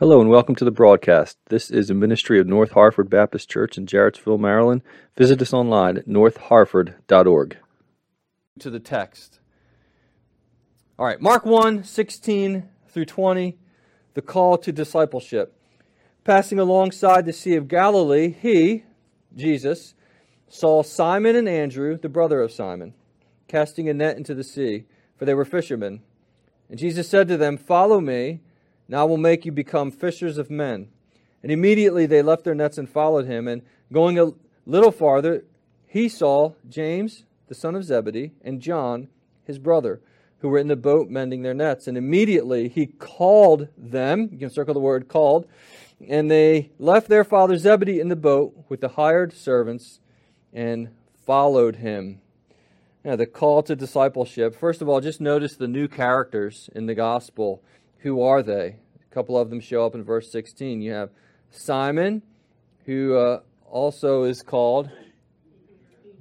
[0.00, 1.36] Hello and welcome to the broadcast.
[1.50, 4.80] This is a ministry of North Harford Baptist Church in Jarrettsville, Maryland.
[5.14, 7.58] Visit us online at northharford.org.
[8.60, 9.40] To the text.
[10.98, 13.58] All right, Mark 1 16 through 20,
[14.14, 15.54] the call to discipleship.
[16.24, 18.84] Passing alongside the Sea of Galilee, he,
[19.36, 19.92] Jesus,
[20.48, 22.94] saw Simon and Andrew, the brother of Simon,
[23.48, 24.86] casting a net into the sea,
[25.18, 26.00] for they were fishermen.
[26.70, 28.40] And Jesus said to them, Follow me
[28.90, 30.88] now I will make you become fishers of men.
[31.44, 33.46] And immediately they left their nets and followed him.
[33.46, 34.32] And going a
[34.66, 35.44] little farther,
[35.86, 39.06] he saw James, the son of Zebedee, and John,
[39.44, 40.00] his brother,
[40.40, 41.86] who were in the boat mending their nets.
[41.86, 44.28] And immediately he called them.
[44.32, 45.46] You can circle the word called.
[46.08, 50.00] And they left their father Zebedee in the boat with the hired servants
[50.52, 50.88] and
[51.24, 52.20] followed him.
[53.04, 54.54] Now, the call to discipleship.
[54.54, 57.62] First of all, just notice the new characters in the gospel.
[58.02, 58.76] Who are they?
[59.10, 60.80] A couple of them show up in verse 16.
[60.80, 61.10] You have
[61.50, 62.22] Simon,
[62.86, 64.90] who uh, also is called,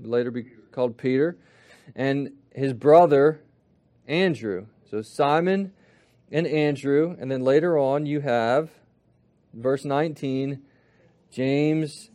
[0.01, 1.37] later be called Peter,
[1.95, 3.41] and his brother
[4.07, 4.65] Andrew.
[4.89, 5.71] So Simon
[6.31, 8.71] and Andrew, and then later on you have,
[9.53, 10.61] verse 19,
[11.31, 12.09] James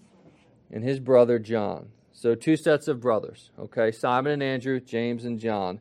[0.71, 1.89] and his brother John.
[2.13, 3.93] So two sets of brothers, okay?
[3.93, 5.81] Simon and Andrew, James and John.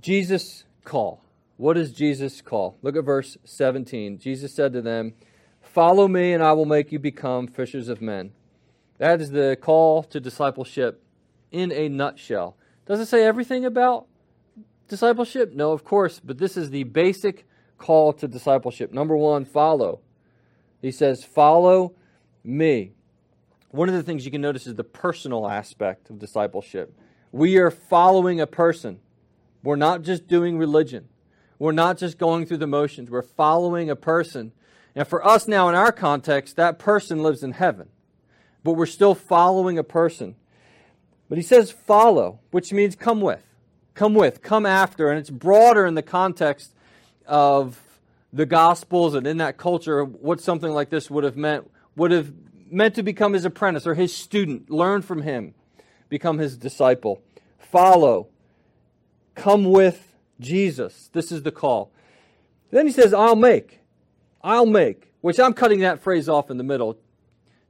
[0.00, 1.22] Jesus call.
[1.58, 2.78] What does Jesus call?
[2.82, 4.18] Look at verse 17.
[4.18, 5.14] Jesus said to them,
[5.60, 8.32] Follow me, and I will make you become fishers of men.
[8.96, 11.02] That is the call to discipleship
[11.52, 12.56] in a nutshell.
[12.86, 14.06] Does it say everything about
[14.88, 15.52] discipleship?
[15.52, 18.92] No, of course, but this is the basic call to discipleship.
[18.92, 20.00] Number one, follow.
[20.80, 21.94] He says, Follow
[22.42, 22.92] me.
[23.70, 26.98] One of the things you can notice is the personal aspect of discipleship.
[27.30, 29.00] We are following a person.
[29.62, 31.08] We're not just doing religion.
[31.58, 33.10] We're not just going through the motions.
[33.10, 34.52] We're following a person.
[34.94, 37.88] And for us now, in our context, that person lives in heaven.
[38.62, 40.36] But we're still following a person.
[41.28, 43.44] But he says follow, which means come with.
[43.94, 45.10] Come with, come after.
[45.10, 46.74] And it's broader in the context
[47.26, 47.80] of
[48.32, 52.32] the Gospels and in that culture, what something like this would have meant, would have
[52.70, 55.54] meant to become his apprentice or his student, learn from him,
[56.08, 57.22] become his disciple.
[57.58, 58.28] Follow,
[59.38, 61.10] Come with Jesus.
[61.12, 61.92] This is the call.
[62.70, 63.80] Then he says, I'll make.
[64.42, 66.98] I'll make, which I'm cutting that phrase off in the middle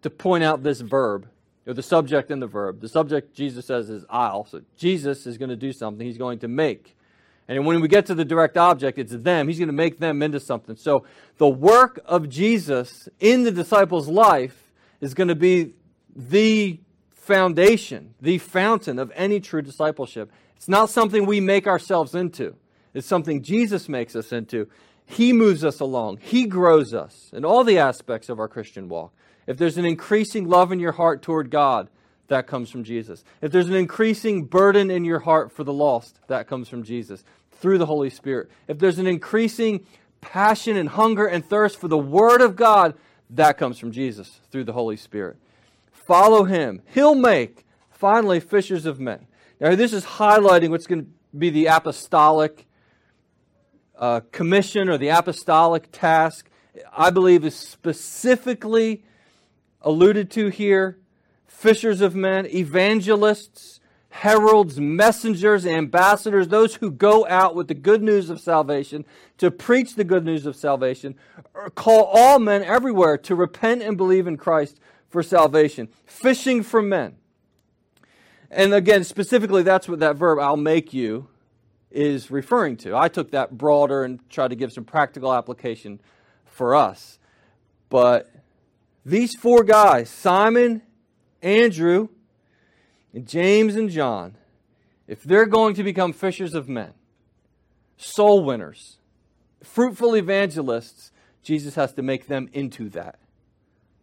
[0.02, 1.28] to point out this verb,
[1.66, 2.80] or the subject and the verb.
[2.80, 4.44] The subject, Jesus says, is I'll.
[4.46, 6.06] So Jesus is going to do something.
[6.06, 6.96] He's going to make.
[7.48, 9.48] And when we get to the direct object, it's them.
[9.48, 10.76] He's going to make them into something.
[10.76, 11.04] So
[11.38, 15.74] the work of Jesus in the disciples' life is going to be
[16.14, 16.80] the
[17.14, 20.30] foundation, the fountain of any true discipleship.
[20.58, 22.54] It's not something we make ourselves into,
[22.92, 24.68] it's something Jesus makes us into.
[25.06, 29.14] He moves us along, He grows us in all the aspects of our Christian walk.
[29.46, 31.88] If there's an increasing love in your heart toward God,
[32.26, 33.24] that comes from Jesus.
[33.40, 37.24] If there's an increasing burden in your heart for the lost, that comes from Jesus
[37.52, 38.50] through the Holy Spirit.
[38.66, 39.86] If there's an increasing
[40.20, 42.94] passion and hunger and thirst for the Word of God,
[43.30, 45.36] that comes from Jesus through the Holy Spirit.
[45.90, 46.82] Follow Him.
[46.92, 49.26] He'll make, finally, fishers of men.
[49.60, 52.66] Now, this is highlighting what's going to be the apostolic
[53.98, 56.48] uh, commission or the apostolic task.
[56.96, 59.02] I believe is specifically
[59.82, 60.98] alluded to here.
[61.46, 63.80] Fishers of men, evangelists,
[64.10, 69.04] heralds, messengers, ambassadors, those who go out with the good news of salvation
[69.38, 71.16] to preach the good news of salvation,
[71.74, 75.88] call all men everywhere to repent and believe in Christ for salvation.
[76.06, 77.17] Fishing for men.
[78.50, 81.28] And again, specifically, that's what that verb, I'll make you,
[81.90, 82.96] is referring to.
[82.96, 86.00] I took that broader and tried to give some practical application
[86.46, 87.18] for us.
[87.88, 88.30] But
[89.04, 90.82] these four guys, Simon,
[91.42, 92.08] Andrew,
[93.12, 94.36] and James and John,
[95.06, 96.92] if they're going to become fishers of men,
[97.96, 98.98] soul winners,
[99.62, 101.10] fruitful evangelists,
[101.42, 103.18] Jesus has to make them into that.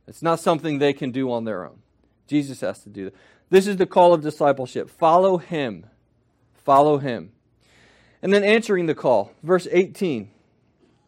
[0.08, 1.80] It's not something they can do on their own.
[2.28, 3.16] Jesus has to do that.
[3.50, 4.90] This is the call of discipleship.
[4.90, 5.86] Follow him.
[6.54, 7.32] Follow him.
[8.22, 10.32] And then answering the call, verse 18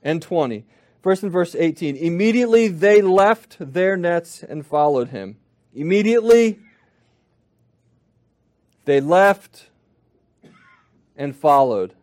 [0.03, 0.65] and 20.
[1.01, 1.95] First in verse 18.
[1.95, 5.37] Immediately they left their nets and followed him.
[5.73, 6.59] Immediately
[8.85, 9.69] they left
[11.15, 11.93] and followed.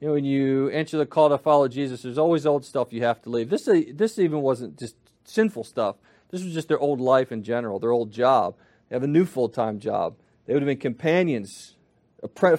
[0.00, 3.02] You know, when you answer the call to follow Jesus, there's always old stuff you
[3.02, 3.48] have to leave.
[3.48, 5.96] This, this even wasn't just sinful stuff.
[6.34, 8.56] This was just their old life in general, their old job.
[8.88, 10.16] They have a new full time job.
[10.46, 11.76] They would have been companions,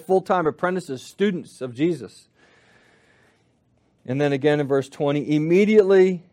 [0.07, 2.29] full time apprentices, students of Jesus.
[4.05, 6.23] And then again in verse 20, immediately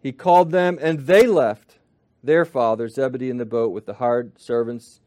[0.00, 1.80] he called them, and they left
[2.22, 5.00] their father, Zebedee, in the boat with the hired servants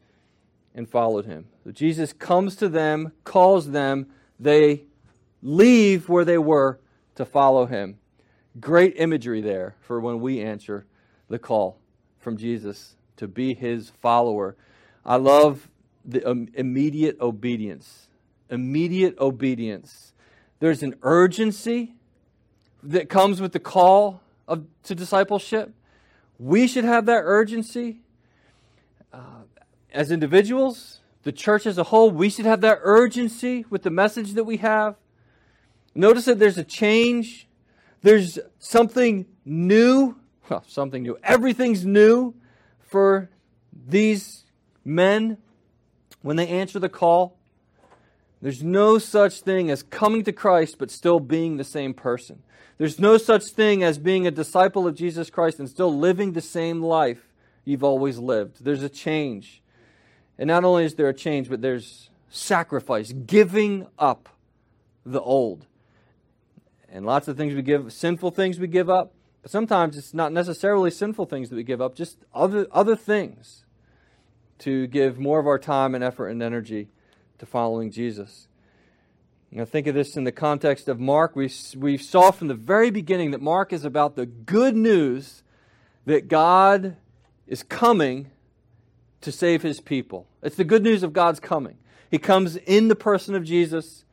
[0.74, 1.46] and followed him.
[1.64, 4.08] So Jesus comes to them, calls them,
[4.38, 4.84] they
[5.40, 6.78] leave where they were
[7.14, 7.96] to follow him.
[8.60, 10.84] Great imagery there for when we answer
[11.28, 11.78] the call
[12.18, 14.56] from Jesus to be his follower.
[15.04, 15.68] I love
[16.04, 18.08] the um, immediate obedience.
[18.50, 20.12] Immediate obedience.
[20.60, 21.94] There's an urgency
[22.82, 25.72] that comes with the call of, to discipleship.
[26.38, 28.00] We should have that urgency.
[29.12, 29.42] Uh,
[29.92, 34.32] as individuals, the church as a whole, we should have that urgency with the message
[34.34, 34.96] that we have.
[35.94, 37.48] Notice that there's a change.
[38.02, 40.16] There's something new.
[40.48, 41.16] Well, something new.
[41.22, 42.34] Everything's new
[42.80, 43.30] for
[43.86, 44.44] these
[44.84, 45.38] men
[46.22, 47.38] when they answer the call.
[48.42, 52.42] There's no such thing as coming to Christ but still being the same person.
[52.76, 56.42] There's no such thing as being a disciple of Jesus Christ and still living the
[56.42, 57.32] same life
[57.64, 58.64] you've always lived.
[58.64, 59.62] There's a change.
[60.38, 64.28] And not only is there a change, but there's sacrifice, giving up
[65.06, 65.66] the old.
[66.90, 69.13] And lots of things we give, sinful things we give up,
[69.44, 73.66] but sometimes it's not necessarily sinful things that we give up, just other, other things
[74.60, 76.88] to give more of our time and effort and energy
[77.36, 78.48] to following Jesus.
[79.50, 81.36] Now, think of this in the context of Mark.
[81.36, 85.42] We, we saw from the very beginning that Mark is about the good news
[86.06, 86.96] that God
[87.46, 88.30] is coming
[89.20, 90.26] to save his people.
[90.42, 91.76] It's the good news of God's coming.
[92.10, 94.06] He comes in the person of Jesus.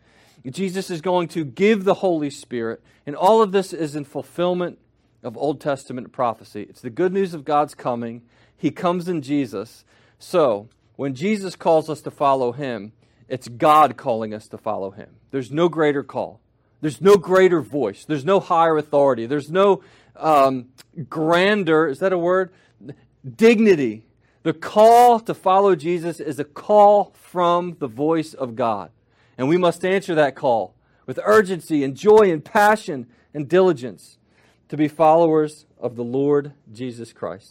[0.45, 2.83] Jesus is going to give the Holy Spirit.
[3.05, 4.77] And all of this is in fulfillment
[5.23, 6.65] of Old Testament prophecy.
[6.69, 8.23] It's the good news of God's coming.
[8.57, 9.85] He comes in Jesus.
[10.19, 12.93] So, when Jesus calls us to follow him,
[13.27, 15.09] it's God calling us to follow him.
[15.31, 16.41] There's no greater call.
[16.81, 18.05] There's no greater voice.
[18.05, 19.25] There's no higher authority.
[19.25, 19.83] There's no
[20.15, 20.69] um,
[21.09, 22.51] grander, is that a word?
[23.35, 24.03] Dignity.
[24.43, 28.89] The call to follow Jesus is a call from the voice of God.
[29.37, 30.75] And we must answer that call
[31.05, 34.17] with urgency and joy and passion and diligence
[34.71, 37.49] to be followers of the Lord Jesus Christ.